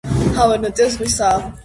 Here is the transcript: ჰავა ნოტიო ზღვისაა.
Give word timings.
ჰავა 0.37 0.55
ნოტიო 0.63 0.87
ზღვისაა. 0.95 1.47